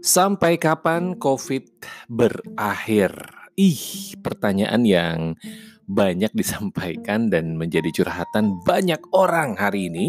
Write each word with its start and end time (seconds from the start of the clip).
Sampai 0.00 0.56
kapan 0.56 1.20
COVID 1.20 1.84
berakhir? 2.08 3.12
Ih, 3.52 4.16
pertanyaan 4.24 4.80
yang 4.88 5.36
banyak 5.84 6.32
disampaikan 6.32 7.28
dan 7.28 7.60
menjadi 7.60 7.92
curhatan 7.92 8.64
banyak 8.64 8.96
orang 9.12 9.60
hari 9.60 9.92
ini. 9.92 10.08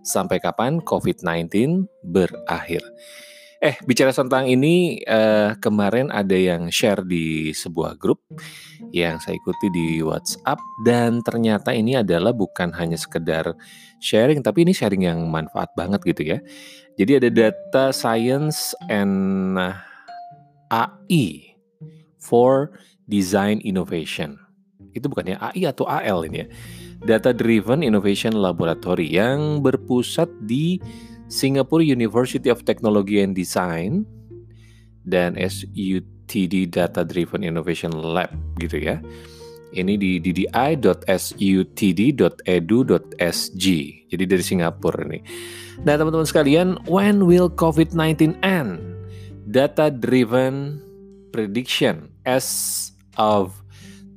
Sampai 0.00 0.40
kapan 0.40 0.80
COVID-19 0.80 1.84
berakhir? 2.00 2.80
Eh, 3.56 3.72
bicara 3.88 4.12
tentang 4.12 4.44
ini, 4.44 5.00
eh, 5.00 5.56
kemarin 5.56 6.12
ada 6.12 6.36
yang 6.36 6.68
share 6.68 7.00
di 7.00 7.56
sebuah 7.56 7.96
grup 7.96 8.20
yang 8.92 9.16
saya 9.16 9.40
ikuti 9.40 9.72
di 9.72 9.88
WhatsApp 10.04 10.60
dan 10.84 11.24
ternyata 11.24 11.72
ini 11.72 11.96
adalah 11.96 12.36
bukan 12.36 12.76
hanya 12.76 13.00
sekedar 13.00 13.56
sharing, 13.96 14.44
tapi 14.44 14.68
ini 14.68 14.76
sharing 14.76 15.08
yang 15.08 15.24
manfaat 15.32 15.72
banget 15.72 16.04
gitu 16.04 16.36
ya. 16.36 16.38
Jadi 17.00 17.12
ada 17.16 17.28
data 17.32 17.84
science 17.96 18.76
and 18.92 19.56
AI 20.68 21.56
for 22.20 22.76
design 23.08 23.64
innovation. 23.64 24.36
Itu 24.92 25.08
bukannya 25.08 25.40
AI 25.40 25.64
atau 25.64 25.88
AL 25.88 26.28
ini 26.28 26.44
ya. 26.44 26.48
Data 27.04 27.32
Driven 27.32 27.84
Innovation 27.84 28.32
Laboratory 28.36 29.12
yang 29.12 29.60
berpusat 29.60 30.28
di 30.48 30.80
Singapore 31.26 31.82
University 31.82 32.48
of 32.50 32.62
Technology 32.62 33.22
and 33.22 33.34
Design 33.34 34.06
dan 35.06 35.34
SUTD 35.38 36.70
Data 36.70 37.06
Driven 37.06 37.42
Innovation 37.46 37.94
Lab 37.94 38.30
gitu 38.58 38.78
ya. 38.82 38.98
Ini 39.76 39.98
di 39.98 40.22
ddi.sutd.edu.sg. 40.22 41.26
Jadi 44.06 44.24
dari 44.24 44.44
Singapura 44.46 45.02
ini. 45.04 45.20
Nah, 45.82 45.98
teman-teman 45.98 46.24
sekalian, 46.24 46.78
when 46.88 47.26
will 47.26 47.50
COVID-19 47.50 48.40
end? 48.40 48.80
Data 49.50 49.90
driven 49.92 50.80
prediction 51.34 52.08
as 52.24 52.46
of 53.20 53.52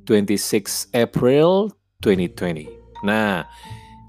26 0.08 0.88
April 0.96 1.70
2020. 2.02 2.66
Nah, 3.04 3.44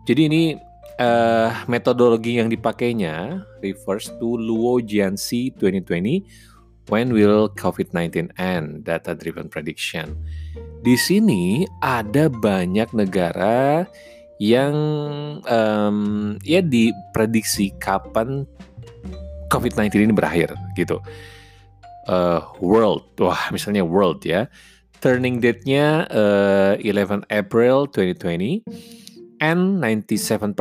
jadi 0.08 0.32
ini 0.32 0.56
uh, 1.02 1.50
metodologi 1.66 2.38
yang 2.38 2.48
dipakainya 2.48 3.42
refers 3.66 4.14
to 4.22 4.38
Luo 4.38 4.78
Jianxi 4.78 5.50
2020 5.58 6.52
When 6.90 7.14
will 7.14 7.48
COVID-19 7.56 8.36
end? 8.36 8.84
Data 8.84 9.16
driven 9.16 9.48
prediction. 9.48 10.18
Di 10.82 10.98
sini 11.00 11.64
ada 11.80 12.28
banyak 12.28 12.92
negara 12.92 13.88
yang 14.42 14.76
um, 15.46 16.36
ya 16.42 16.60
diprediksi 16.60 17.72
kapan 17.78 18.44
COVID-19 19.54 20.10
ini 20.10 20.12
berakhir 20.12 20.58
gitu. 20.76 21.00
Uh, 22.10 22.44
world, 22.60 23.08
wah 23.22 23.40
misalnya 23.54 23.86
world 23.86 24.26
ya. 24.26 24.50
Turning 25.00 25.40
date-nya 25.40 26.10
uh, 26.12 26.74
11 26.82 27.30
April 27.30 27.88
2020 27.94 29.01
and 29.42 29.82
97%, 29.82 30.54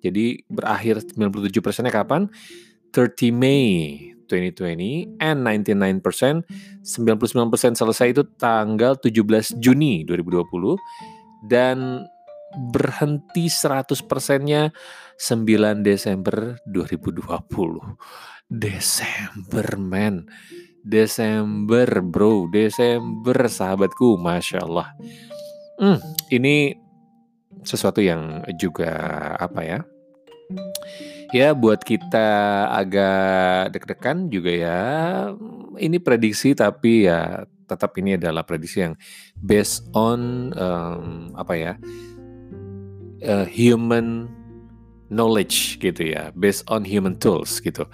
jadi 0.00 0.40
berakhir 0.48 1.04
97 1.04 1.60
persennya 1.60 1.92
kapan? 1.92 2.32
30 2.96 3.30
Mei 3.34 4.14
2020 4.26 5.20
and 5.20 5.44
99%, 5.44 6.00
99% 6.00 7.76
selesai 7.76 8.06
itu 8.16 8.24
tanggal 8.40 8.96
17 8.96 9.60
Juni 9.60 10.02
2020 10.08 10.80
dan 11.44 12.08
berhenti 12.72 13.50
100 13.50 13.98
persennya 14.06 14.72
9 15.20 15.84
Desember 15.84 16.56
2020. 16.64 17.20
Desember 18.48 19.66
men. 19.76 20.26
Desember 20.84 21.88
bro, 22.04 22.44
Desember 22.52 23.48
sahabatku, 23.48 24.20
Masya 24.20 24.58
Allah. 24.60 24.92
Hmm, 25.80 25.98
ini 26.28 26.76
sesuatu 27.64 27.98
yang 28.04 28.44
juga 28.60 28.92
apa 29.40 29.60
ya? 29.64 29.78
Ya 31.34 31.50
buat 31.56 31.82
kita 31.82 32.28
agak 32.70 33.74
deg-degan 33.74 34.30
juga 34.30 34.52
ya. 34.54 34.80
Ini 35.74 35.98
prediksi 35.98 36.54
tapi 36.54 37.10
ya 37.10 37.48
tetap 37.64 37.96
ini 37.98 38.20
adalah 38.20 38.44
prediksi 38.46 38.84
yang 38.84 38.94
based 39.40 39.88
on 39.96 40.52
um, 40.54 41.32
apa 41.34 41.54
ya? 41.56 41.72
uh, 43.24 43.46
human 43.48 44.28
knowledge 45.08 45.80
gitu 45.80 46.12
ya, 46.14 46.30
based 46.36 46.64
on 46.68 46.84
human 46.84 47.16
tools 47.16 47.58
gitu. 47.60 47.88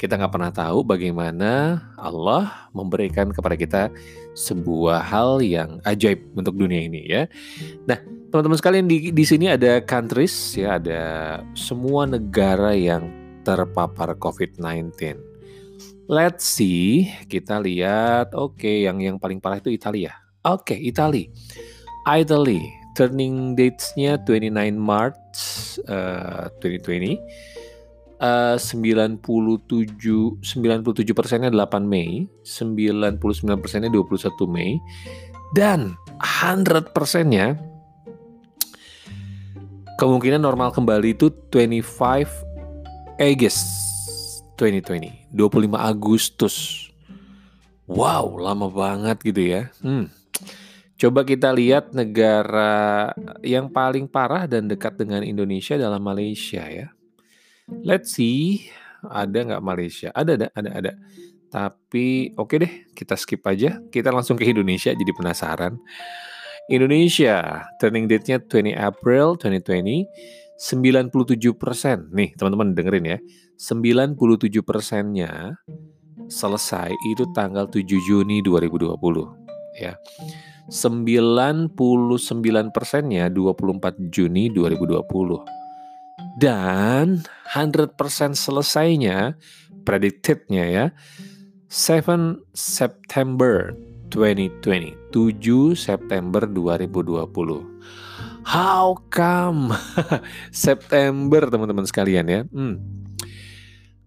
Kita 0.00 0.16
nggak 0.16 0.32
pernah 0.32 0.52
tahu 0.52 0.80
bagaimana 0.80 1.84
Allah 2.00 2.72
memberikan 2.72 3.28
kepada 3.36 3.56
kita 3.56 3.82
sebuah 4.40 5.04
hal 5.04 5.44
yang 5.44 5.84
ajaib 5.84 6.24
untuk 6.32 6.56
dunia 6.56 6.88
ini 6.88 7.04
ya. 7.04 7.28
Nah, 7.84 8.00
teman-teman 8.32 8.56
sekalian 8.56 8.86
di 8.88 9.12
di 9.12 9.24
sini 9.28 9.52
ada 9.52 9.84
countries 9.84 10.56
ya, 10.56 10.80
ada 10.80 11.02
semua 11.52 12.08
negara 12.08 12.72
yang 12.72 13.12
terpapar 13.44 14.16
COVID-19. 14.16 15.20
Let's 16.10 16.42
see, 16.42 17.06
kita 17.30 17.62
lihat. 17.62 18.34
Oke, 18.34 18.66
okay, 18.66 18.76
yang 18.88 18.98
yang 18.98 19.16
paling 19.20 19.38
parah 19.38 19.62
itu 19.62 19.70
Italia. 19.70 20.16
Oke, 20.42 20.74
okay, 20.74 20.78
Italia. 20.82 21.30
Italy 22.08 22.80
turning 22.98 23.54
dates-nya 23.54 24.18
29 24.26 24.50
March 24.74 25.38
uh, 25.86 26.50
2020. 26.58 27.59
Uh, 28.20 28.60
97 28.60 29.24
97 30.44 30.44
persennya 31.16 31.48
8 31.48 31.80
Mei, 31.88 32.28
99 32.44 33.16
persennya 33.64 33.88
21 33.88 34.44
Mei, 34.44 34.76
dan 35.56 35.96
100 36.20 36.92
persennya 36.92 37.56
kemungkinan 39.96 40.40
normal 40.40 40.72
kembali 40.72 41.16
itu 41.16 41.32
25 41.48 43.20
August 43.20 43.64
2020, 44.56 45.32
25 45.32 45.76
Agustus. 45.76 46.56
Wow, 47.84 48.36
lama 48.36 48.68
banget 48.72 49.16
gitu 49.24 49.42
ya. 49.44 49.72
Hmm. 49.80 50.12
Coba 51.00 51.24
kita 51.24 51.48
lihat 51.56 51.96
negara 51.96 53.08
yang 53.40 53.72
paling 53.72 54.04
parah 54.04 54.44
dan 54.44 54.68
dekat 54.68 55.00
dengan 55.00 55.24
Indonesia 55.24 55.76
adalah 55.76 55.96
Malaysia 55.96 56.60
ya. 56.68 56.92
Let's 57.80 58.18
see, 58.18 58.66
ada 59.06 59.38
nggak 59.46 59.62
Malaysia? 59.62 60.08
Ada, 60.12 60.36
ada, 60.36 60.46
ada, 60.52 60.70
ada. 60.74 60.92
Tapi 61.50 62.34
oke 62.38 62.46
okay 62.46 62.56
deh, 62.62 62.72
kita 62.94 63.14
skip 63.14 63.42
aja. 63.46 63.78
Kita 63.90 64.10
langsung 64.14 64.38
ke 64.38 64.46
Indonesia 64.46 64.94
jadi 64.94 65.12
penasaran. 65.14 65.78
Indonesia, 66.70 67.66
turning 67.82 68.06
date-nya 68.06 68.38
20 68.38 68.78
April 68.78 69.34
2020, 69.34 70.06
97 70.54 71.58
Nih 72.14 72.30
teman-teman 72.38 72.74
dengerin 72.78 73.06
ya, 73.06 73.18
97 73.58 74.62
persennya 74.62 75.58
selesai 76.30 76.94
itu 77.10 77.26
tanggal 77.34 77.66
7 77.66 77.82
Juni 78.06 78.38
2020 78.46 78.94
ya. 79.82 79.98
99 80.70 81.74
persennya 82.70 83.26
24 83.26 83.98
Juni 84.14 84.46
2020. 84.54 85.59
Dan 86.38 87.26
100% 87.50 87.98
selesainya, 88.38 89.34
predictednya 89.82 90.64
ya, 90.70 90.86
7 91.70 92.46
September 92.54 93.74
2020. 94.10 94.98
7 95.10 95.74
September 95.74 96.42
2020. 96.46 98.46
How 98.46 98.98
come? 99.12 99.74
September 100.50 101.46
teman-teman 101.46 101.86
sekalian 101.86 102.26
ya. 102.26 102.40
Hmm. 102.50 102.82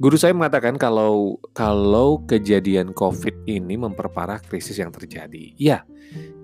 Guru 0.02 0.20
saya 0.20 0.36
mengatakan 0.36 0.76
kalau 0.76 1.40
kalau 1.56 2.20
kejadian 2.28 2.92
COVID 2.92 3.48
ini 3.48 3.80
memperparah 3.80 4.44
krisis 4.44 4.76
yang 4.76 4.92
terjadi. 4.92 5.56
Ya, 5.56 5.88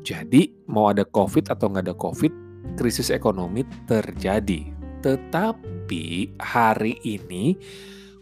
jadi 0.05 0.53
mau 0.69 0.87
ada 0.87 1.03
COVID 1.03 1.51
atau 1.51 1.67
nggak 1.67 1.91
ada 1.91 1.95
COVID, 1.97 2.31
krisis 2.79 3.11
ekonomi 3.11 3.67
terjadi. 3.89 4.71
Tetapi 5.03 5.78
hari 6.37 7.01
ini 7.01 7.57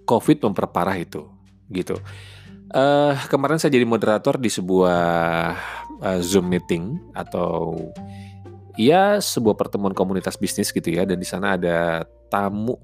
COVID 0.08 0.48
memperparah 0.48 0.96
itu, 0.96 1.28
gitu. 1.68 2.00
Uh, 2.68 3.16
kemarin 3.32 3.60
saya 3.60 3.76
jadi 3.76 3.88
moderator 3.88 4.36
di 4.36 4.52
sebuah 4.52 5.04
uh, 6.04 6.20
Zoom 6.20 6.52
meeting 6.52 7.00
atau 7.16 7.80
ya 8.76 9.24
sebuah 9.24 9.56
pertemuan 9.56 9.96
komunitas 9.96 10.36
bisnis 10.36 10.72
gitu 10.72 10.92
ya, 10.92 11.08
dan 11.08 11.20
di 11.20 11.28
sana 11.28 11.56
ada 11.56 12.04
tamu 12.28 12.76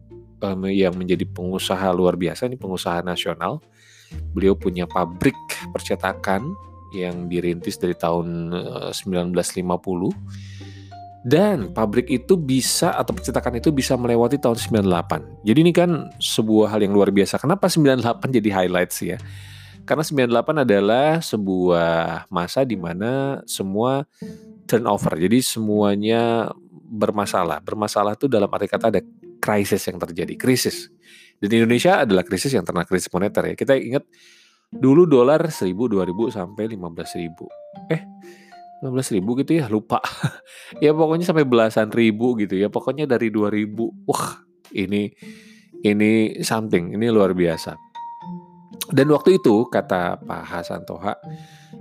um, 0.44 0.68
yang 0.68 0.96
menjadi 0.96 1.24
pengusaha 1.28 1.92
luar 1.96 2.20
biasa, 2.20 2.48
ini 2.48 2.60
pengusaha 2.60 3.00
nasional. 3.04 3.64
Beliau 4.36 4.54
punya 4.54 4.86
pabrik 4.86 5.36
percetakan 5.74 6.54
yang 6.94 7.26
dirintis 7.26 7.82
dari 7.82 7.98
tahun 7.98 8.54
1950 8.94 9.34
eh, 9.34 10.14
dan 11.24 11.72
pabrik 11.72 12.12
itu 12.12 12.36
bisa 12.36 12.92
atau 13.00 13.16
percetakan 13.16 13.56
itu 13.64 13.72
bisa 13.72 13.96
melewati 13.96 14.36
tahun 14.36 14.60
98. 14.60 15.48
Jadi 15.48 15.60
ini 15.64 15.72
kan 15.72 16.12
sebuah 16.20 16.76
hal 16.76 16.84
yang 16.84 16.92
luar 16.92 17.16
biasa. 17.16 17.40
Kenapa 17.40 17.72
98 17.72 18.28
jadi 18.28 18.50
highlights 18.52 18.98
ya? 19.00 19.18
Karena 19.88 20.04
98 20.04 20.64
adalah 20.68 21.24
sebuah 21.24 22.28
masa 22.28 22.68
di 22.68 22.76
mana 22.76 23.40
semua 23.48 24.04
turnover. 24.68 25.16
Jadi 25.16 25.40
semuanya 25.44 26.52
bermasalah. 26.72 27.64
Bermasalah 27.64 28.20
itu 28.20 28.28
dalam 28.28 28.52
arti 28.52 28.68
kata 28.68 28.92
ada 28.92 29.02
krisis 29.40 29.84
yang 29.88 30.00
terjadi, 30.00 30.36
krisis. 30.36 30.92
Dan 31.40 31.64
Indonesia 31.64 32.04
adalah 32.04 32.24
krisis 32.24 32.52
yang 32.52 32.68
terkena 32.68 32.88
krisis 32.88 33.12
moneter 33.12 33.44
ya. 33.52 33.56
Kita 33.56 33.76
ingat 33.76 34.04
dulu 34.72 35.08
dolar 35.08 35.40
1000, 35.52 35.72
2000 35.72 36.36
sampai 36.36 36.64
15.000. 36.68 37.48
Eh, 37.92 38.02
15 38.84 39.16
ribu 39.16 39.40
gitu 39.40 39.56
ya 39.56 39.72
lupa. 39.72 40.04
Ya 40.84 40.92
pokoknya 40.92 41.24
sampai 41.24 41.48
belasan 41.48 41.94
ribu 41.94 42.36
gitu 42.36 42.58
ya 42.58 42.68
pokoknya 42.68 43.06
dari 43.06 43.30
2000 43.30 44.10
wah 44.10 44.42
ini 44.74 45.14
ini 45.86 46.42
something 46.44 46.98
ini 46.98 47.08
luar 47.08 47.32
biasa. 47.32 47.78
Dan 48.92 49.08
waktu 49.16 49.40
itu 49.40 49.70
kata 49.72 50.20
Pak 50.20 50.44
Hasan 50.44 50.84
Toha 50.84 51.16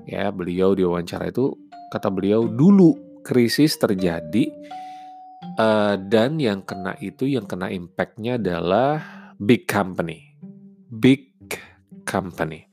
ya 0.06 0.30
beliau 0.30 0.76
di 0.76 0.86
wawancara 0.86 1.32
itu 1.32 1.56
kata 1.90 2.12
beliau 2.12 2.46
dulu 2.46 3.20
krisis 3.26 3.74
terjadi 3.80 4.52
uh, 5.58 5.98
dan 5.98 6.38
yang 6.38 6.62
kena 6.62 6.94
itu 7.02 7.26
yang 7.26 7.48
kena 7.48 7.72
impactnya 7.72 8.38
adalah 8.38 9.02
big 9.40 9.66
company. 9.66 10.36
Big 10.92 11.32
company. 12.04 12.68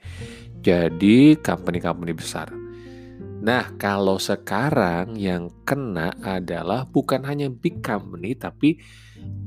Jadi 0.60 1.40
company-company 1.40 2.12
besar 2.12 2.69
Nah, 3.40 3.72
kalau 3.80 4.20
sekarang 4.20 5.16
yang 5.16 5.48
kena 5.64 6.12
adalah 6.20 6.84
bukan 6.84 7.24
hanya 7.24 7.48
big 7.48 7.80
company 7.80 8.36
tapi 8.36 8.80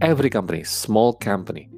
every 0.00 0.32
company, 0.32 0.64
small 0.64 1.12
company. 1.20 1.68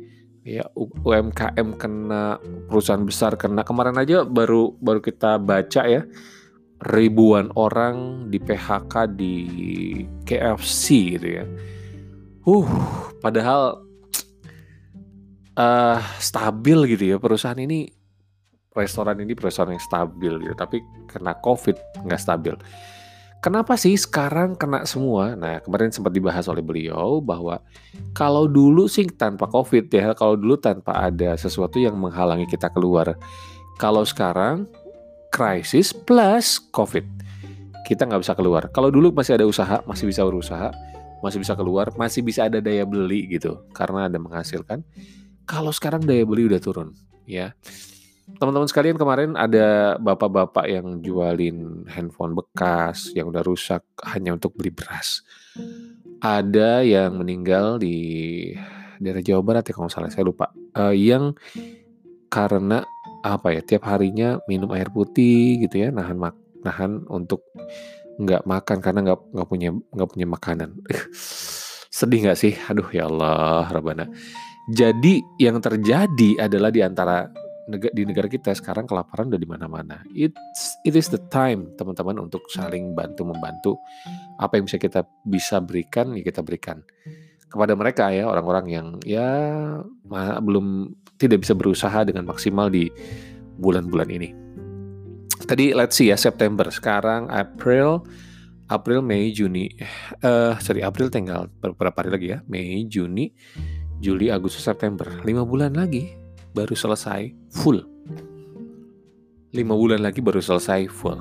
Ya, 0.45 0.69
UMKM 0.77 1.81
kena, 1.81 2.37
perusahaan 2.69 3.03
besar 3.03 3.35
kena. 3.35 3.65
Kemarin 3.65 3.97
aja 3.97 4.23
baru 4.29 4.77
baru 4.77 5.01
kita 5.01 5.41
baca 5.41 5.83
ya 5.89 6.05
ribuan 6.85 7.49
orang 7.57 8.29
di 8.29 8.37
PHK 8.37 8.95
di 9.17 9.35
KFC 10.29 11.17
gitu 11.17 11.29
ya. 11.41 11.45
Uh, 12.45 12.69
padahal 13.25 13.81
uh, 15.57 16.01
stabil 16.29 16.79
gitu 16.93 17.15
ya 17.15 17.17
perusahaan 17.17 17.59
ini 17.59 17.89
restoran 18.75 19.17
ini 19.23 19.33
restoran 19.39 19.79
yang 19.79 19.83
stabil 19.83 20.35
gitu, 20.43 20.55
tapi 20.59 20.83
kena 21.07 21.39
COVID 21.39 22.05
nggak 22.05 22.21
stabil. 22.21 22.55
Kenapa 23.39 23.77
sih 23.77 23.93
sekarang 23.95 24.57
kena 24.57 24.89
semua? 24.89 25.37
Nah, 25.37 25.61
kemarin 25.61 25.93
sempat 25.93 26.17
dibahas 26.17 26.49
oleh 26.49 26.65
beliau 26.65 27.21
bahwa 27.21 27.61
kalau 28.17 28.49
dulu 28.49 28.89
sih 28.89 29.05
tanpa 29.05 29.47
COVID 29.47 29.85
ya, 29.93 30.17
kalau 30.17 30.35
dulu 30.35 30.57
tanpa 30.57 30.97
ada 30.97 31.37
sesuatu 31.37 31.77
yang 31.77 31.93
menghalangi 31.95 32.49
kita 32.49 32.73
keluar. 32.73 33.15
Kalau 33.77 34.01
sekarang 34.01 34.65
krisis 35.29 35.93
plus 35.93 36.57
COVID, 36.73 37.05
kita 37.85 38.09
nggak 38.09 38.25
bisa 38.25 38.33
keluar. 38.33 38.73
Kalau 38.73 38.89
dulu 38.89 39.13
masih 39.13 39.37
ada 39.37 39.45
usaha, 39.45 39.85
masih 39.85 40.09
bisa 40.09 40.25
berusaha, 40.25 40.73
masih 41.21 41.39
bisa 41.45 41.53
keluar, 41.53 41.93
masih 42.01 42.25
bisa 42.25 42.49
ada 42.49 42.65
daya 42.65 42.89
beli 42.89 43.29
gitu, 43.29 43.61
karena 43.77 44.09
ada 44.09 44.17
menghasilkan. 44.17 44.81
Kalau 45.45 45.69
sekarang 45.69 46.01
daya 46.01 46.25
beli 46.25 46.49
udah 46.49 46.65
turun, 46.65 46.97
ya 47.29 47.53
teman-teman 48.25 48.69
sekalian 48.69 48.97
kemarin 48.97 49.37
ada 49.37 50.01
bapak-bapak 50.01 50.65
yang 50.65 51.05
jualin 51.05 51.85
handphone 51.93 52.33
bekas 52.33 53.13
yang 53.13 53.29
udah 53.29 53.45
rusak 53.45 53.85
hanya 54.01 54.33
untuk 54.33 54.57
beli 54.57 54.73
beras. 54.73 55.21
Ada 56.25 56.81
yang 56.81 57.21
meninggal 57.21 57.77
di 57.77 57.97
daerah 58.97 59.21
Jawa 59.21 59.43
Barat 59.45 59.69
ya 59.69 59.77
kalau 59.77 59.93
salah 59.93 60.09
saya 60.09 60.25
lupa. 60.25 60.49
Uh, 60.73 60.97
yang 60.97 61.37
karena 62.33 62.83
apa 63.21 63.53
ya 63.53 63.61
tiap 63.61 63.85
harinya 63.89 64.41
minum 64.49 64.73
air 64.73 64.89
putih 64.89 65.61
gitu 65.65 65.81
ya 65.81 65.89
nahan 65.89 66.19
mak 66.19 66.37
nahan 66.61 67.05
untuk 67.09 67.45
nggak 68.21 68.45
makan 68.45 68.79
karena 68.85 69.01
nggak 69.01 69.21
nggak 69.33 69.49
punya 69.49 69.69
nggak 69.71 70.11
punya 70.11 70.27
makanan. 70.27 70.71
Sedih 71.97 72.25
nggak 72.27 72.39
sih? 72.41 72.57
Aduh 72.73 72.89
ya 72.89 73.07
Allah, 73.07 73.69
Rabana. 73.69 74.09
Jadi 74.65 75.21
yang 75.37 75.61
terjadi 75.61 76.49
adalah 76.49 76.73
di 76.73 76.81
antara 76.81 77.29
di 77.69 78.03
negara 78.05 78.29
kita 78.29 78.53
sekarang 78.53 78.85
kelaparan 78.85 79.33
udah 79.33 79.41
di 79.41 79.49
mana-mana. 79.49 80.05
It's 80.13 80.77
it 80.85 80.93
is 80.93 81.09
the 81.09 81.21
time 81.33 81.73
teman-teman 81.81 82.21
untuk 82.21 82.45
saling 82.53 82.93
bantu 82.93 83.25
membantu. 83.25 83.73
Apa 84.37 84.61
yang 84.61 84.69
bisa 84.69 84.77
kita 84.77 85.01
bisa 85.25 85.65
berikan 85.65 86.13
ya 86.13 86.21
kita 86.21 86.45
berikan 86.45 86.85
kepada 87.49 87.73
mereka 87.73 88.11
ya 88.13 88.29
orang-orang 88.29 88.67
yang 88.69 88.87
ya 89.07 89.29
belum 90.45 90.93
tidak 91.17 91.47
bisa 91.47 91.55
berusaha 91.57 92.05
dengan 92.05 92.29
maksimal 92.29 92.69
di 92.69 92.93
bulan-bulan 93.57 94.09
ini. 94.13 94.29
Tadi 95.45 95.77
let's 95.77 95.97
see 95.97 96.09
ya 96.09 96.17
September, 96.17 96.69
sekarang 96.73 97.29
April, 97.29 98.05
April, 98.69 99.05
Mei, 99.05 99.33
Juni. 99.33 99.69
Uh, 100.25 100.57
sorry 100.61 100.81
April 100.81 101.13
tinggal 101.13 101.49
beberapa 101.61 102.01
hari 102.05 102.11
lagi 102.13 102.27
ya. 102.33 102.39
Mei, 102.49 102.85
Juni, 102.89 103.33
Juli, 104.01 104.29
Agustus, 104.29 104.65
September. 104.65 105.05
lima 105.25 105.45
bulan 105.45 105.77
lagi 105.77 106.24
baru 106.55 106.75
selesai 106.79 107.35
full. 107.51 107.83
lima 109.55 109.71
bulan 109.79 110.03
lagi 110.03 110.19
baru 110.19 110.43
selesai 110.43 110.91
full. 110.91 111.19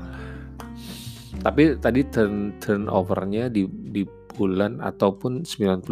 Tapi 1.42 1.78
tadi 1.78 2.02
turn 2.10 2.58
turnovernya 2.58 3.46
di 3.50 3.70
di 3.70 4.02
bulan 4.34 4.82
ataupun 4.82 5.46
99% 5.46 5.86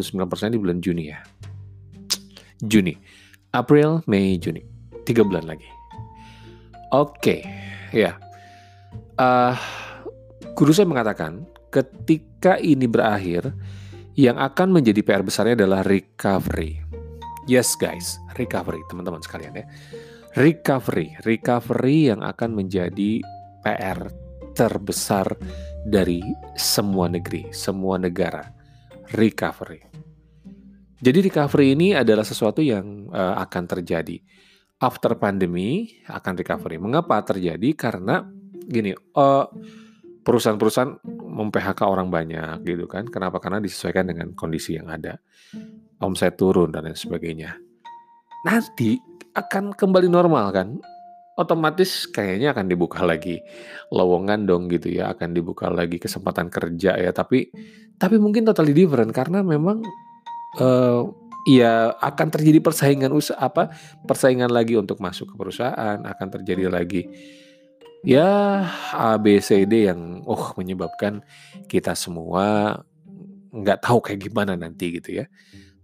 di 0.49 0.57
bulan 0.57 0.81
Juni 0.81 1.13
ya. 1.13 1.21
Juni. 2.65 2.97
April, 3.53 4.01
Mei, 4.09 4.41
Juni. 4.41 4.65
Tiga 5.05 5.21
bulan 5.21 5.45
lagi. 5.45 5.69
Oke, 6.91 7.13
okay. 7.13 7.39
ya. 7.93 8.17
Uh, 9.21 9.53
guru 10.57 10.73
saya 10.73 10.89
mengatakan 10.89 11.45
ketika 11.69 12.57
ini 12.57 12.89
berakhir, 12.89 13.53
yang 14.17 14.35
akan 14.35 14.75
menjadi 14.75 14.99
PR 15.05 15.23
besarnya 15.23 15.55
adalah 15.55 15.85
recovery. 15.88 16.80
Yes 17.51 17.75
guys, 17.75 18.15
recovery 18.39 18.80
teman-teman 18.88 19.19
sekalian 19.19 19.59
ya. 19.59 19.68
Recovery, 20.39 21.19
recovery 21.27 22.07
yang 22.07 22.24
akan 22.24 22.56
menjadi 22.56 23.19
PR 23.59 24.07
terbesar 24.56 25.36
dari 25.83 26.24
semua 26.56 27.12
negeri, 27.12 27.51
semua 27.51 28.00
negara. 28.00 28.48
Recovery. 29.12 29.83
Jadi 30.95 31.19
recovery 31.27 31.75
ini 31.75 31.92
adalah 31.92 32.24
sesuatu 32.24 32.63
yang 32.63 33.12
uh, 33.12 33.36
akan 33.44 33.63
terjadi 33.68 34.15
after 34.79 35.20
pandemi 35.20 35.91
akan 36.08 36.39
recovery. 36.39 36.79
Mengapa 36.79 37.20
terjadi? 37.20 37.75
Karena 37.75 38.24
gini, 38.63 38.96
uh, 38.96 39.46
perusahaan-perusahaan 40.24 41.03
mem-PHK 41.03 41.84
orang 41.84 42.08
banyak 42.08 42.63
gitu 42.63 42.88
kan. 42.88 43.12
Kenapa? 43.12 43.43
Karena 43.43 43.60
disesuaikan 43.60 44.08
dengan 44.08 44.31
kondisi 44.39 44.79
yang 44.79 44.88
ada 44.88 45.20
omset 46.01 46.36
turun 46.36 46.74
dan 46.74 46.89
lain 46.89 46.98
sebagainya. 46.98 47.55
Nanti 48.43 48.98
akan 49.38 49.77
kembali 49.77 50.10
normal 50.10 50.51
kan? 50.51 50.81
Otomatis 51.39 52.10
kayaknya 52.12 52.51
akan 52.51 52.67
dibuka 52.67 53.01
lagi 53.08 53.39
lowongan 53.89 54.43
dong 54.46 54.67
gitu 54.67 54.91
ya, 54.91 55.13
akan 55.15 55.31
dibuka 55.31 55.72
lagi 55.72 55.98
kesempatan 55.98 56.51
kerja 56.51 57.00
ya. 57.00 57.12
Tapi 57.15 57.50
tapi 57.96 58.20
mungkin 58.20 58.43
totally 58.43 58.75
different 58.75 59.13
karena 59.15 59.39
memang 59.46 59.86
uh, 60.60 61.08
ya 61.48 61.98
akan 61.98 62.27
terjadi 62.29 62.62
persaingan 62.62 63.10
usaha 63.10 63.38
apa 63.41 63.74
persaingan 64.05 64.53
lagi 64.53 64.77
untuk 64.77 65.01
masuk 65.01 65.34
ke 65.34 65.36
perusahaan 65.38 65.98
akan 65.98 66.27
terjadi 66.38 66.70
lagi 66.70 67.10
ya 68.05 68.62
A 68.93 69.17
B 69.17 69.41
C 69.41 69.65
D 69.65 69.89
yang 69.89 70.22
oh 70.29 70.53
menyebabkan 70.58 71.25
kita 71.65 71.98
semua 71.98 72.77
nggak 73.50 73.81
tahu 73.81 74.01
kayak 74.05 74.29
gimana 74.29 74.53
nanti 74.53 75.01
gitu 75.01 75.22
ya 75.22 75.25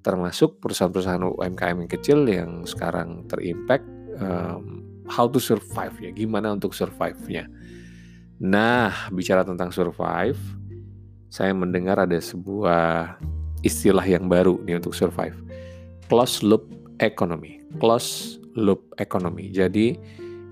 termasuk 0.08 0.64
perusahaan-perusahaan 0.64 1.20
UMKM 1.20 1.84
yang 1.84 1.92
kecil 1.92 2.20
yang 2.24 2.64
sekarang 2.64 3.28
terimpact 3.28 3.84
um, 4.24 4.88
how 5.12 5.28
to 5.28 5.36
survive 5.36 5.92
ya 6.00 6.16
gimana 6.16 6.56
untuk 6.56 6.72
survive-nya. 6.72 7.52
Nah 8.40 9.12
bicara 9.12 9.44
tentang 9.44 9.76
survive 9.76 10.40
saya 11.28 11.52
mendengar 11.52 12.00
ada 12.00 12.16
sebuah 12.16 13.20
istilah 13.68 14.08
yang 14.08 14.32
baru 14.32 14.56
nih 14.64 14.80
untuk 14.80 14.96
survive. 14.96 15.36
Close 16.08 16.40
loop 16.40 16.72
economy 17.04 17.60
close 17.78 18.40
loop 18.56 18.96
economy. 18.98 19.52
Jadi 19.52 20.00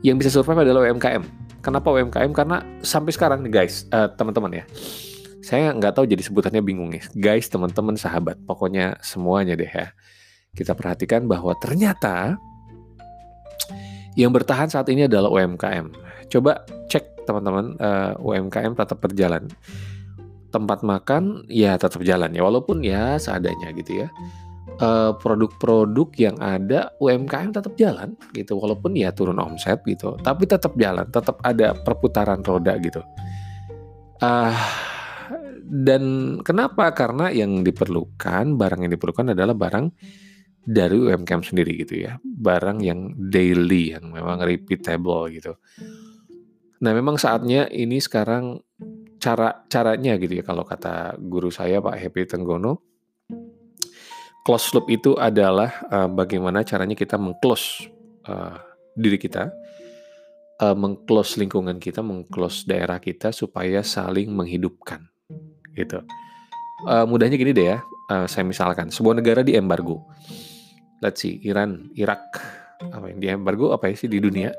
yang 0.03 0.19
bisa 0.19 0.29
survive 0.29 0.67
adalah 0.67 0.85
UMKM 0.91 1.23
kenapa 1.65 1.89
UMKM 1.89 2.29
karena 2.35 2.61
sampai 2.85 3.09
sekarang 3.09 3.41
nih 3.41 3.63
guys 3.63 3.89
uh, 3.89 4.05
teman-teman 4.13 4.61
ya 4.61 4.65
saya 5.45 5.69
nggak 5.77 5.93
tahu 5.93 6.09
jadi 6.09 6.25
sebutannya 6.25 6.65
bingung 6.65 6.89
nih. 6.89 7.05
Guys, 7.13 7.45
teman-teman, 7.53 7.93
sahabat, 7.93 8.41
pokoknya 8.49 8.97
semuanya 9.05 9.53
deh 9.53 9.69
ya. 9.69 9.93
Kita 10.57 10.73
perhatikan 10.73 11.29
bahwa 11.29 11.53
ternyata 11.61 12.41
yang 14.17 14.33
bertahan 14.33 14.73
saat 14.73 14.89
ini 14.89 15.05
adalah 15.05 15.29
UMKM. 15.29 15.93
Coba 16.33 16.65
cek 16.89 17.29
teman-teman 17.29 17.77
uh, 17.77 18.17
eh, 18.17 18.25
UMKM 18.25 18.73
tetap 18.73 18.97
berjalan. 19.05 19.45
Tempat 20.49 20.81
makan 20.81 21.45
ya 21.45 21.77
tetap 21.77 22.01
jalan 22.01 22.33
ya 22.33 22.41
walaupun 22.41 22.81
ya 22.81 23.21
seadanya 23.21 23.69
gitu 23.77 24.01
ya. 24.01 24.09
uh, 24.81 25.13
produk-produk 25.21 26.09
yang 26.17 26.35
ada 26.41 26.89
UMKM 26.97 27.53
tetap 27.53 27.77
jalan 27.77 28.17
gitu 28.33 28.57
walaupun 28.57 28.97
ya 28.97 29.11
turun 29.11 29.39
omset 29.39 29.79
gitu 29.87 30.19
tapi 30.19 30.47
tetap 30.47 30.75
jalan 30.75 31.07
tetap 31.11 31.39
ada 31.43 31.71
perputaran 31.75 32.43
roda 32.43 32.75
gitu 32.79 32.99
uh, 34.19 34.51
dan 35.65 36.37
kenapa? 36.45 36.93
Karena 36.93 37.33
yang 37.33 37.65
diperlukan 37.65 38.53
barang 38.53 38.79
yang 38.85 38.91
diperlukan 38.93 39.33
adalah 39.33 39.57
barang 39.57 39.85
dari 40.65 40.95
UMKM 40.97 41.41
sendiri 41.41 41.73
gitu 41.81 42.05
ya. 42.05 42.21
Barang 42.21 42.85
yang 42.85 43.17
daily 43.17 43.97
yang 43.97 44.13
memang 44.13 44.45
repeatable 44.45 45.33
gitu. 45.33 45.57
Nah 46.85 46.91
memang 46.93 47.17
saatnya 47.17 47.65
ini 47.73 47.97
sekarang 47.97 48.61
cara 49.17 49.65
caranya 49.65 50.21
gitu 50.21 50.37
ya. 50.37 50.43
Kalau 50.45 50.61
kata 50.61 51.17
guru 51.17 51.49
saya 51.49 51.81
Pak 51.81 51.97
Happy 51.97 52.29
Tenggono 52.29 52.95
close 54.45 54.77
loop 54.77 54.85
itu 54.93 55.17
adalah 55.17 55.81
uh, 55.89 56.05
bagaimana 56.05 56.61
caranya 56.61 56.93
kita 56.93 57.17
mengclose 57.17 57.89
uh, 58.29 58.61
diri 58.93 59.17
kita 59.17 59.49
uh, 60.61 60.77
mengclose 60.77 61.41
lingkungan 61.41 61.81
kita 61.81 62.05
mengclose 62.05 62.69
daerah 62.69 63.01
kita 63.01 63.33
supaya 63.33 63.81
saling 63.81 64.29
menghidupkan 64.29 65.09
gitu 65.75 66.01
uh, 66.87 67.05
mudahnya 67.05 67.35
gini 67.35 67.51
deh 67.51 67.75
ya 67.75 67.77
uh, 68.09 68.25
saya 68.25 68.47
misalkan 68.47 68.89
sebuah 68.89 69.19
negara 69.19 69.43
di 69.43 69.53
embargo 69.59 70.01
let's 71.03 71.21
see 71.21 71.37
Iran 71.43 71.91
Irak 71.93 72.23
apa 72.79 73.11
yang 73.11 73.19
di 73.19 73.27
embargo 73.27 73.75
apa 73.75 73.91
sih 73.93 74.07
di 74.07 74.19
dunia 74.19 74.51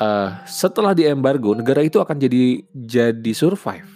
uh, 0.00 0.30
setelah 0.48 0.96
di 0.96 1.04
embargo 1.04 1.52
negara 1.52 1.84
itu 1.84 2.00
akan 2.00 2.16
jadi 2.16 2.64
jadi 2.72 3.32
survive. 3.36 3.86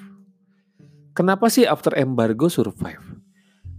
Kenapa 1.17 1.49
sih 1.49 1.65
after 1.65 1.97
embargo 1.97 2.53
survive? 2.53 3.03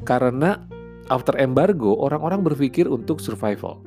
Karena 0.03 0.65
after 1.11 1.37
embargo 1.37 1.93
orang-orang 2.01 2.41
berpikir 2.41 2.89
untuk 2.89 3.21
survival. 3.21 3.85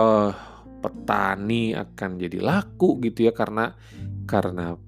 Uh, 0.00 0.32
petani 0.80 1.76
akan 1.76 2.16
jadi 2.16 2.40
laku 2.40 2.96
gitu 3.04 3.28
ya 3.28 3.36
karena 3.36 3.76
karena 4.24 4.80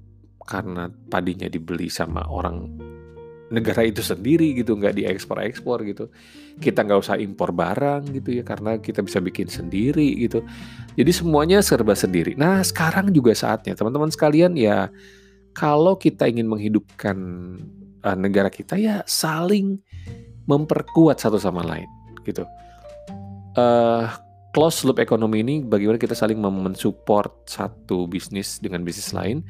karena 0.43 0.91
padinya 1.11 1.47
dibeli 1.47 1.87
sama 1.87 2.27
orang 2.29 2.67
negara 3.53 3.85
itu 3.85 4.01
sendiri 4.01 4.57
gitu 4.57 4.81
nggak 4.81 4.97
diekspor-ekspor 4.97 5.85
gitu. 5.85 6.09
Kita 6.57 6.89
nggak 6.89 7.01
usah 7.05 7.21
impor 7.21 7.53
barang 7.53 8.09
gitu 8.17 8.41
ya 8.41 8.43
karena 8.43 8.81
kita 8.81 9.05
bisa 9.05 9.21
bikin 9.21 9.47
sendiri 9.53 10.25
gitu. 10.25 10.41
Jadi 10.97 11.11
semuanya 11.13 11.61
serba 11.61 11.93
sendiri. 11.93 12.33
Nah 12.35 12.65
sekarang 12.65 13.13
juga 13.13 13.37
saatnya 13.37 13.77
teman-teman 13.77 14.09
sekalian 14.09 14.57
ya 14.57 14.89
kalau 15.53 16.01
kita 16.01 16.25
ingin 16.25 16.49
menghidupkan 16.49 17.17
uh, 18.01 18.17
negara 18.17 18.49
kita 18.49 18.81
ya 18.81 19.05
saling 19.05 19.77
memperkuat 20.49 21.21
satu 21.21 21.37
sama 21.37 21.61
lain 21.61 21.87
gitu. 22.25 22.49
Uh, 23.53 24.09
close 24.57 24.81
loop 24.89 24.97
ekonomi 24.97 25.45
ini 25.45 25.61
bagaimana 25.61 26.01
kita 26.01 26.17
saling 26.17 26.41
mensupport 26.41 27.33
satu 27.45 28.09
bisnis 28.09 28.57
dengan 28.65 28.81
bisnis 28.81 29.13
lain 29.13 29.45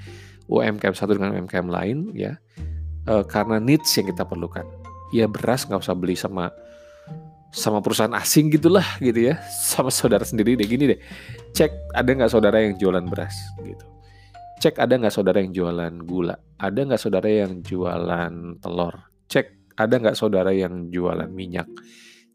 UMKM 0.61 0.93
satu 0.93 1.17
dengan 1.17 1.33
UMKM 1.39 1.69
lain 1.73 2.13
ya 2.13 2.37
uh, 3.09 3.25
karena 3.25 3.59
needs 3.59 3.91
yang 3.97 4.11
kita 4.11 4.27
perlukan. 4.27 4.67
Ya 5.13 5.29
beras 5.29 5.69
nggak 5.69 5.81
usah 5.83 5.97
beli 5.97 6.17
sama 6.17 6.53
sama 7.53 7.85
perusahaan 7.85 8.17
asing 8.17 8.49
gitulah 8.49 8.97
gitu 8.99 9.33
ya, 9.33 9.37
sama 9.73 9.93
saudara 9.93 10.25
sendiri 10.25 10.57
deh 10.57 10.69
gini 10.69 10.97
deh. 10.97 11.01
Cek 11.53 11.93
ada 11.93 12.11
nggak 12.11 12.33
saudara 12.33 12.65
yang 12.65 12.81
jualan 12.81 13.05
beras 13.09 13.37
gitu. 13.61 13.85
Cek 14.63 14.79
ada 14.79 14.95
nggak 14.95 15.13
saudara 15.13 15.43
yang 15.43 15.53
jualan 15.53 15.95
gula, 16.07 16.37
ada 16.57 16.81
nggak 16.81 17.01
saudara 17.01 17.29
yang 17.29 17.61
jualan 17.61 18.63
telur. 18.63 18.95
Cek 19.29 19.77
ada 19.77 19.95
nggak 19.99 20.17
saudara 20.17 20.51
yang 20.55 20.89
jualan 20.89 21.29
minyak. 21.29 21.69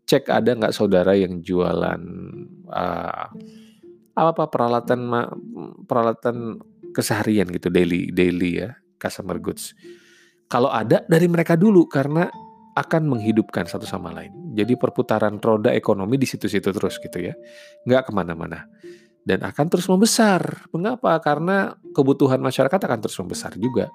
Cek 0.08 0.30
ada 0.30 0.52
nggak 0.54 0.76
saudara 0.76 1.18
yang 1.18 1.40
jualan 1.42 2.02
uh, 2.70 3.26
apa 4.18 4.30
apa 4.34 4.44
peralatan 4.50 5.02
peralatan 5.86 6.58
keseharian 6.98 7.46
gitu 7.54 7.70
daily 7.70 8.10
daily 8.10 8.66
ya 8.66 8.74
customer 8.98 9.38
goods 9.38 9.78
kalau 10.50 10.74
ada 10.74 11.06
dari 11.06 11.30
mereka 11.30 11.54
dulu 11.54 11.86
karena 11.86 12.26
akan 12.78 13.10
menghidupkan 13.10 13.66
satu 13.66 13.90
sama 13.90 14.14
lain. 14.14 14.54
Jadi 14.54 14.78
perputaran 14.78 15.42
roda 15.42 15.74
ekonomi 15.74 16.22
di 16.22 16.30
situ-situ 16.30 16.70
terus 16.70 17.02
gitu 17.02 17.18
ya, 17.18 17.34
nggak 17.90 18.10
ke 18.10 18.12
mana-mana. 18.14 18.70
Dan 19.28 19.42
akan 19.44 19.66
terus 19.68 19.90
membesar. 19.90 20.70
Mengapa? 20.72 21.18
Karena 21.20 21.74
kebutuhan 21.92 22.40
masyarakat 22.40 22.80
akan 22.80 23.00
terus 23.02 23.18
membesar 23.18 23.58
juga. 23.58 23.90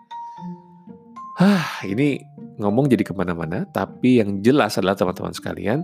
Hah, 1.41 1.87
ini 1.89 2.21
ngomong 2.61 2.91
jadi 2.91 3.07
ke 3.07 3.17
mana-mana, 3.17 3.65
tapi 3.73 4.21
yang 4.21 4.45
jelas 4.45 4.77
adalah 4.77 4.99
teman-teman 4.99 5.33
sekalian, 5.33 5.81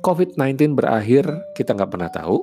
COVID-19 0.00 0.72
berakhir 0.72 1.28
kita 1.52 1.76
nggak 1.76 1.90
pernah 1.92 2.08
tahu. 2.08 2.40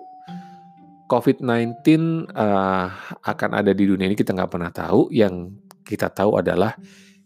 COVID-19 1.12 1.84
uh, 2.32 2.40
eh, 2.40 2.88
akan 3.28 3.50
ada 3.52 3.76
di 3.76 3.84
dunia 3.84 4.08
ini 4.08 4.16
kita 4.16 4.32
nggak 4.32 4.52
pernah 4.56 4.72
tahu. 4.72 5.12
Yang 5.12 5.60
kita 5.84 6.08
tahu 6.08 6.40
adalah 6.40 6.80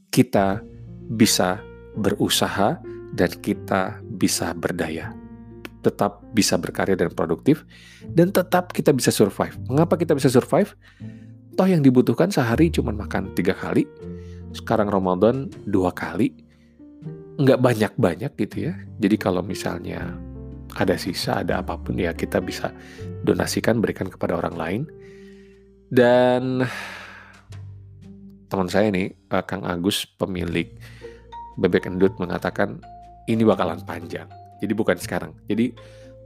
kita 0.09 0.65
bisa 1.05 1.61
berusaha 1.93 2.81
dan 3.13 3.29
kita 3.45 4.01
bisa 4.01 4.57
berdaya. 4.57 5.13
Tetap 5.85 6.25
bisa 6.33 6.57
berkarya 6.57 6.97
dan 6.97 7.13
produktif 7.13 7.61
dan 8.09 8.33
tetap 8.33 8.73
kita 8.73 8.89
bisa 8.89 9.13
survive. 9.13 9.53
Mengapa 9.69 10.01
kita 10.01 10.17
bisa 10.17 10.33
survive? 10.33 10.73
Toh 11.53 11.69
yang 11.69 11.85
dibutuhkan 11.85 12.33
sehari 12.33 12.73
cuma 12.73 12.89
makan 12.89 13.37
tiga 13.37 13.53
kali. 13.53 13.85
Sekarang 14.49 14.89
Ramadan 14.89 15.53
dua 15.69 15.93
kali. 15.93 16.33
Nggak 17.37 17.61
banyak-banyak 17.61 18.31
gitu 18.33 18.65
ya. 18.65 18.73
Jadi 18.97 19.15
kalau 19.21 19.45
misalnya 19.45 20.17
ada 20.75 20.95
sisa, 20.99 21.41
ada 21.41 21.63
apa 21.63 21.79
pun 21.79 21.95
ya 21.95 22.11
kita 22.11 22.43
bisa 22.43 22.75
donasikan, 23.23 23.79
berikan 23.79 24.11
kepada 24.11 24.35
orang 24.35 24.55
lain. 24.55 24.81
Dan 25.87 26.67
teman 28.51 28.67
saya 28.67 28.91
nih, 28.91 29.15
uh, 29.31 29.43
Kang 29.47 29.63
Agus, 29.63 30.03
pemilik 30.19 30.67
Bebek 31.55 31.87
Endut 31.87 32.19
mengatakan 32.19 32.83
ini 33.31 33.47
bakalan 33.47 33.79
panjang. 33.87 34.27
Jadi 34.59 34.73
bukan 34.75 34.99
sekarang. 34.99 35.31
Jadi 35.47 35.71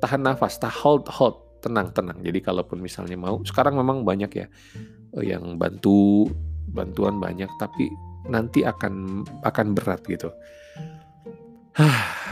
tahan 0.02 0.26
nafas, 0.26 0.58
tahan 0.58 0.74
hold, 0.82 1.06
hold, 1.08 1.38
tenang, 1.62 1.94
tenang. 1.94 2.18
Jadi 2.26 2.42
kalaupun 2.42 2.82
misalnya 2.82 3.16
mau, 3.16 3.40
sekarang 3.46 3.78
memang 3.78 4.02
banyak 4.02 4.32
ya 4.34 4.48
uh, 5.14 5.24
yang 5.24 5.62
bantu, 5.62 6.26
bantuan 6.74 7.22
banyak, 7.22 7.50
tapi 7.62 7.86
nanti 8.26 8.66
akan 8.66 9.26
akan 9.46 9.68
berat 9.78 10.02
gitu. 10.10 10.34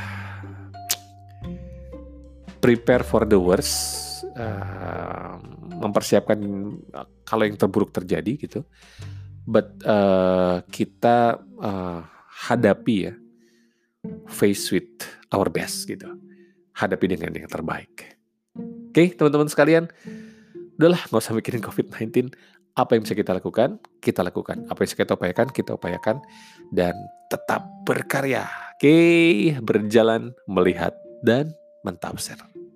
Prepare 2.58 3.04
for 3.06 3.24
the 3.24 3.40
worst. 3.40 4.06
Uh, 4.38 5.38
mempersiapkan 5.78 6.38
kalau 7.22 7.44
yang 7.46 7.58
terburuk 7.58 7.94
terjadi 7.94 8.34
gitu. 8.38 8.66
But 9.48 9.80
uh, 9.86 10.66
kita 10.68 11.40
uh, 11.62 12.02
hadapi 12.50 12.96
ya 13.08 13.14
face 14.28 14.74
with 14.74 15.06
our 15.32 15.48
best 15.54 15.88
gitu. 15.88 16.10
Hadapi 16.76 17.06
dengan 17.18 17.34
yang 17.34 17.50
terbaik. 17.50 18.18
Oke 18.58 18.92
okay, 18.94 19.08
teman-teman 19.14 19.50
sekalian. 19.50 19.86
Udahlah 20.78 21.02
nggak 21.10 21.22
usah 21.22 21.34
mikirin 21.34 21.62
covid-19 21.62 22.34
apa 22.78 22.94
yang 22.94 23.02
bisa 23.02 23.18
kita 23.18 23.34
lakukan? 23.34 23.82
Kita 23.98 24.22
lakukan. 24.22 24.70
Apa 24.70 24.86
yang 24.86 24.88
bisa 24.94 25.00
kita 25.02 25.18
upayakan? 25.18 25.48
Kita 25.50 25.72
upayakan. 25.74 26.22
Dan 26.70 26.94
tetap 27.26 27.66
berkarya. 27.90 28.46
Oke 28.78 28.86
okay, 28.86 29.58
berjalan 29.58 30.38
melihat 30.46 30.94
dan 31.26 31.58
1,000. 31.88 32.67